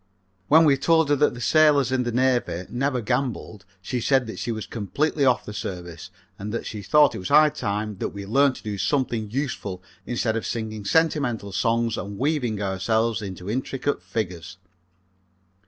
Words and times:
When 0.47 0.65
we 0.65 0.77
told 0.77 1.09
her 1.11 1.15
that 1.17 1.35
the 1.35 1.39
sailors 1.39 1.91
in 1.91 2.01
the 2.01 2.11
Navy 2.11 2.63
never 2.71 3.01
gambled 3.01 3.65
she 3.83 4.01
said 4.01 4.25
that 4.25 4.39
she 4.39 4.51
was 4.51 4.65
completely 4.65 5.25
off 5.25 5.45
the 5.45 5.53
service, 5.53 6.09
and 6.39 6.51
that 6.51 6.65
she 6.65 6.81
thought 6.81 7.13
it 7.13 7.19
was 7.19 7.29
high 7.29 7.49
time 7.51 7.97
that 7.97 8.09
we 8.09 8.25
learned 8.25 8.55
to 8.55 8.63
do 8.63 8.79
something 8.79 9.29
useful 9.29 9.83
instead 10.07 10.35
of 10.35 10.43
singing 10.43 10.85
sentimental 10.85 11.51
songs 11.51 11.99
and 11.99 12.17
weaving 12.17 12.59
ourselves 12.63 13.21
into 13.21 13.47
intricate 13.47 14.01
figures. 14.01 14.57